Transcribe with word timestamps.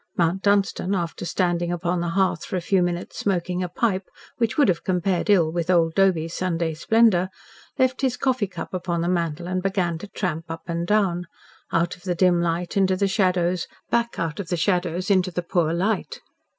Mount 0.17 0.41
Dunstan, 0.41 0.95
after 0.95 1.25
standing 1.25 1.71
upon 1.71 1.99
the 2.01 2.09
hearth 2.09 2.43
for 2.43 2.55
a 2.55 2.59
few 2.59 2.81
minutes 2.81 3.19
smoking 3.19 3.61
a 3.61 3.69
pipe, 3.69 4.07
which 4.37 4.57
would 4.57 4.67
have 4.67 4.83
compared 4.83 5.29
ill 5.29 5.51
with 5.51 5.69
old 5.69 5.93
Doby's 5.93 6.33
Sunday 6.33 6.73
splendour, 6.73 7.29
left 7.77 8.01
his 8.01 8.17
coffee 8.17 8.47
cup 8.47 8.73
upon 8.73 9.01
the 9.01 9.07
mantel 9.07 9.45
and 9.45 9.61
began 9.61 9.99
to 9.99 10.07
tramp 10.07 10.45
up 10.49 10.63
and 10.67 10.87
down 10.87 11.27
out 11.71 11.95
of 11.95 12.01
the 12.01 12.15
dim 12.15 12.41
light 12.41 12.75
into 12.75 12.95
the 12.95 13.07
shadows, 13.07 13.67
back 13.91 14.17
out 14.17 14.39
of 14.39 14.47
the 14.49 14.57
shadows 14.57 15.11
into 15.11 15.29
the 15.29 15.43
poor 15.43 15.71
light. 15.71 16.19